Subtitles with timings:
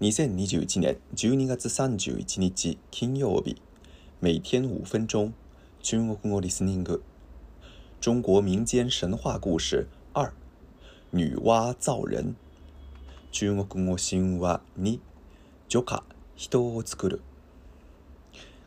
[0.00, 3.60] 2021年12月31日金曜日
[4.20, 5.32] 每天5分钟
[5.82, 7.02] 中国語リスニング
[8.00, 10.30] 中国民间神話故事2
[11.10, 12.36] 女娲造人
[13.32, 15.00] 中国語神話2
[15.68, 16.04] 女化
[16.36, 17.20] 人を作る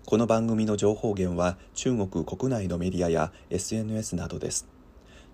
[0.05, 4.67] この番組の情報源は中国国内のメディアや SNS などです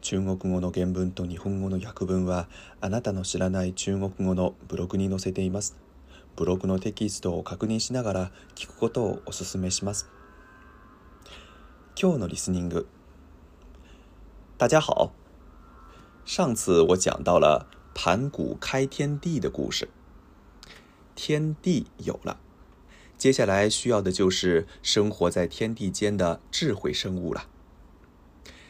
[0.01, 2.47] 中国語の原文と日本語の訳文は
[2.81, 5.75] あなたの知らない中国語のブログに載せています
[6.37, 10.07] ブログのテキストを確認しながら聞くことをお勧めします。
[11.99, 12.85] 今日のリスニング，
[14.59, 15.11] 大家好，
[16.25, 19.89] 上次我讲到了盘古开天地的故事，
[21.15, 22.39] 天地有了，
[23.17, 27.47] 接下来需要的就是生活在天地间的智慧生物了。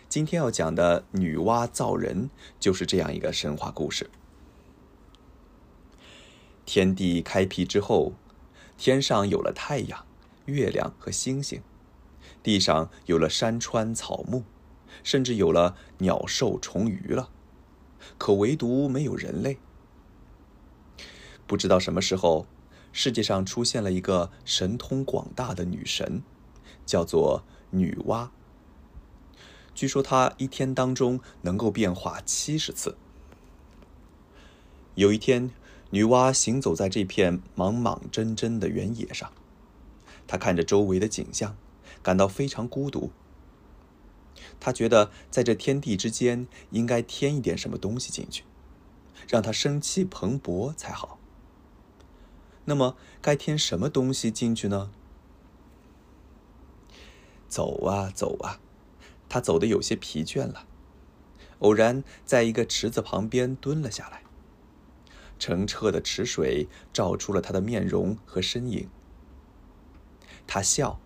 [0.08, 2.30] 今天要讲的女娲造人
[2.62, 4.10] 就是这样一个神话故事。
[6.68, 8.12] 天地开辟之后，
[8.78, 10.06] 天上有了太阳、
[10.48, 11.62] 月亮和星星，
[12.44, 14.44] 地上有了山川草木，
[15.02, 17.30] 甚至有了鸟兽虫鱼了，
[18.18, 19.60] 可唯独没有人类。
[21.48, 22.46] 不知道什么时候，
[22.92, 26.22] 世界上出现了一个神通广大的女神，
[26.86, 28.28] 叫做女娲。
[29.74, 32.98] 据说她一天当中能够变化七十次。
[34.96, 35.52] 有一天。
[35.92, 39.32] 女娲行走在这片莽莽真真的原野上，
[40.28, 41.56] 她看着周围的景象，
[42.04, 43.12] 感到非常孤独。
[44.60, 48.44] 她觉得在这天地之间应该添一点什么东西进去，
[49.30, 51.20] 让她生气蓬勃才好。
[52.66, 54.92] 那么该添什么东西进去呢？
[57.48, 58.60] 走啊走啊，
[59.30, 60.68] 她走得有些疲倦了，
[61.60, 64.27] 偶然在一个池子旁边蹲了下来。
[65.40, 68.90] 澄澈的池水照出了他的面容和身影。
[70.46, 71.00] 他笑，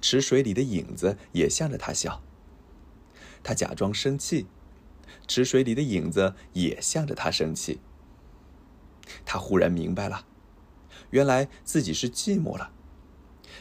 [0.00, 2.22] 池水里的影子也向着他笑。
[3.42, 4.46] 他假装生气，
[5.26, 7.80] 池水里的影子也向着他生气。
[9.24, 10.26] 他忽然明白了，
[11.10, 12.72] 原来自己是寂寞了。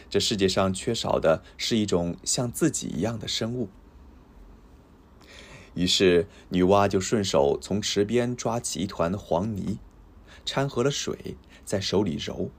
[0.10, 3.70] 这世界上缺少的是一种像自己一样的生物。
[5.74, 9.80] 于是女娲就顺手从池边抓起一团黄泥。
[10.46, 12.50] 掺和了水，在手里揉，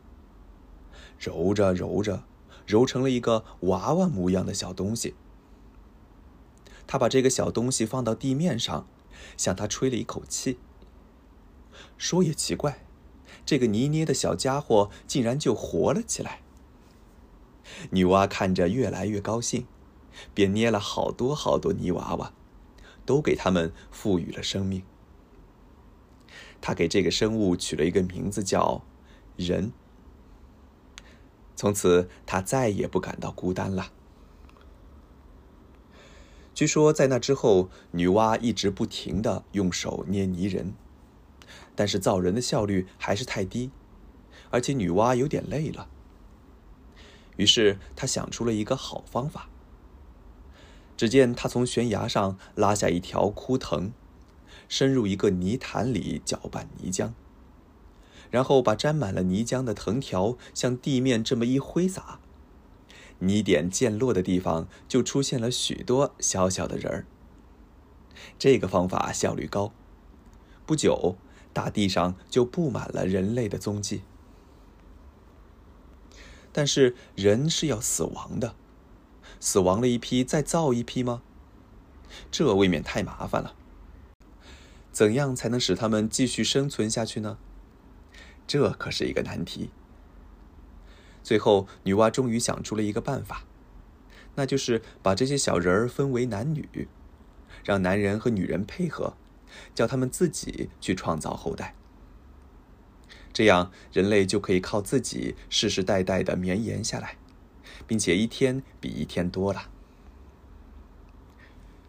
[1.19, 2.25] 揉着揉着，
[2.67, 5.15] 揉成了一个娃娃模样的小东西。
[6.87, 8.87] 他把这个小东西放到地面上，
[9.37, 10.59] 向他吹了一口气。
[11.99, 12.85] 说也奇怪，
[13.45, 16.41] 这个泥捏的小家伙竟然就活了起来。
[17.91, 19.67] 女娲看着越来越高兴，
[20.33, 22.33] 便捏了好多好多泥娃娃，
[23.05, 24.85] 都给他们赋予了生命。
[26.65, 28.83] 他给这个生物取了一个名字，叫
[29.37, 29.71] “人”。
[31.55, 33.93] 从此，他再也不感到孤单了。
[36.55, 40.73] 据说，在那之后，女娲一直不停的用手捏泥人，
[41.77, 43.71] 但是造人的效率还是太低，
[44.49, 45.91] 而且女娲有点累了。
[47.37, 49.51] 于是，他想出了一个好方法。
[50.97, 53.93] 只见他从悬崖上拉下一条枯藤。
[54.77, 57.13] 深入一个泥潭里搅拌泥浆，
[58.29, 62.19] 然后把沾满了泥浆的藤条向地面这么一挥洒，
[63.21, 67.07] 泥点溅落的地方就出现了许多小小的人儿。
[68.37, 69.73] 这个方法效率高，
[70.67, 71.15] 不久
[71.53, 74.03] 大地上就布满了人类的踪迹。
[76.53, 78.57] 但是人是要死亡的，
[79.39, 81.23] 死亡了一批再造一批吗？
[82.33, 83.55] 这未免太麻烦了。
[84.95, 87.37] 怎样才能使他们继续生存下去呢？
[88.47, 89.71] 这可是一个难题。
[91.25, 93.43] 最后，女娲终于想出了一个办法，
[94.37, 96.87] 那就是把这些小人儿分为男女，
[97.65, 99.17] 让男人和女人配合，
[99.75, 101.75] 叫他们自己去创造后代。
[103.33, 107.17] 这样，人类就可以靠自己世世代代的绵延下来，
[107.89, 109.69] 并且一天比一天多了。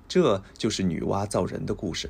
[0.07, 2.09] 这就是女娲造人的故事。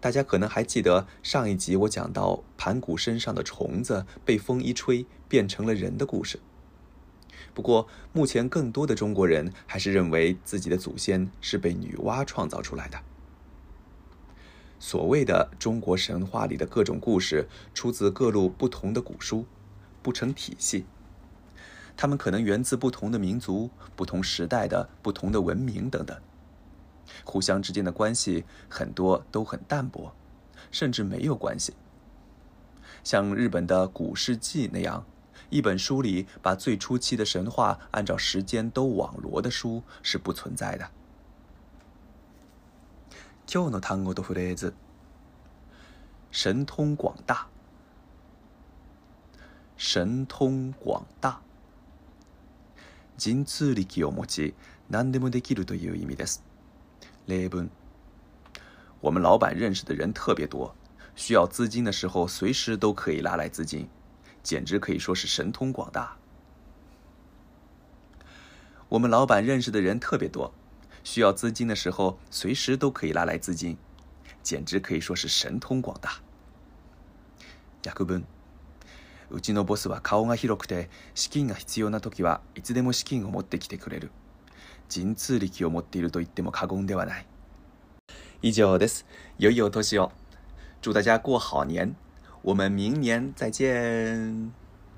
[0.00, 6.38] 大家可能还记得上一集我讲到盘古身上的虫子被风一吹变成了人的故事。
[7.52, 13.00] 不过，目前更多的中国人还是认为自己的祖先是被女娲创造出来的。
[14.78, 19.44] 所谓的中国神话里的各种故事，出自各路不同的古书，
[20.00, 20.86] 不成体系。
[21.96, 26.16] 它们可能源自不同的民族、不同时代的不同的文明等等。
[27.24, 30.14] 互相之间的关系很多都很淡薄，
[30.70, 31.74] 甚至没有关系。
[33.04, 35.04] 像日本的《古事记》那样，
[35.50, 40.90] 一本书里把最初期的神话按照时间都网罗的书是不存在的。
[43.46, 44.74] 教の単語とフレーズ，
[46.30, 47.46] 神通广大，
[49.78, 51.40] 神通广大，
[53.16, 54.52] 神通力気を持ち、
[54.90, 56.42] なんでもできるという意味です。
[57.28, 57.68] 雷奔，
[59.02, 60.74] 我们老板认识的人特别多，
[61.14, 63.86] 需要资金的时候随时都可以拉来资金，
[64.42, 66.16] 简直可以说是神通广大。
[68.88, 70.54] 我们老板认识的人特别多，
[71.04, 73.76] 需要资金的时候随时都可以拉来资金，
[74.42, 76.20] 简直可以说是神通广大。
[77.82, 78.24] 亚古奔，
[79.30, 84.08] うちのボスは顔が広くて、資金が必要なとはいつでも資金を持ってきてくれる。
[84.88, 87.26] 神通力を持っていると言っても過言ではない。
[88.42, 89.06] 以上です。
[89.38, 90.10] 良いお年を。
[90.80, 91.94] 祝大家过好年。
[92.42, 94.57] 我们明年再见。